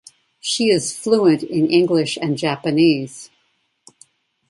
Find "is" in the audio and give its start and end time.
0.69-0.97, 1.43-1.69